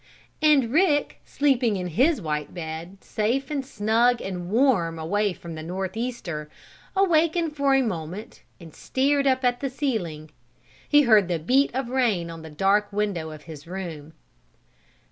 And 0.41 0.71
Rick, 0.71 1.19
sleeping 1.25 1.75
in 1.75 1.89
his 1.89 2.19
white 2.23 2.55
bed, 2.55 3.03
safe 3.03 3.51
and 3.51 3.63
snug 3.63 4.19
and 4.19 4.49
warm 4.49 4.97
away 4.97 5.31
from 5.31 5.53
the 5.53 5.61
north 5.61 5.95
easter, 5.95 6.49
awakened 6.95 7.55
for 7.55 7.75
a 7.75 7.83
moment 7.83 8.41
and 8.59 8.73
stared 8.73 9.27
up 9.27 9.43
at 9.43 9.59
the 9.59 9.69
ceiling. 9.69 10.31
He 10.89 11.03
heard 11.03 11.27
the 11.27 11.37
beat 11.37 11.69
of 11.75 11.89
rain 11.91 12.31
on 12.31 12.41
the 12.41 12.49
dark 12.49 12.91
window 12.91 13.29
of 13.29 13.43
his 13.43 13.67
room. 13.67 14.13